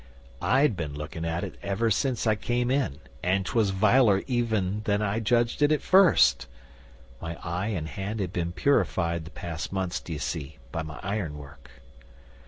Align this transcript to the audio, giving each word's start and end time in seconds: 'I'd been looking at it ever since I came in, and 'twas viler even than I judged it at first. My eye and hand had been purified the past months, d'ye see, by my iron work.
'I'd 0.41 0.75
been 0.75 0.95
looking 0.95 1.23
at 1.25 1.43
it 1.43 1.59
ever 1.61 1.91
since 1.91 2.25
I 2.25 2.33
came 2.33 2.71
in, 2.71 2.97
and 3.21 3.45
'twas 3.45 3.69
viler 3.69 4.23
even 4.25 4.81
than 4.85 4.99
I 4.99 5.19
judged 5.19 5.61
it 5.61 5.71
at 5.71 5.83
first. 5.83 6.47
My 7.21 7.35
eye 7.43 7.67
and 7.67 7.87
hand 7.87 8.19
had 8.19 8.33
been 8.33 8.51
purified 8.51 9.25
the 9.25 9.29
past 9.29 9.71
months, 9.71 9.99
d'ye 9.99 10.17
see, 10.17 10.57
by 10.71 10.81
my 10.81 10.99
iron 11.03 11.37
work. 11.37 11.69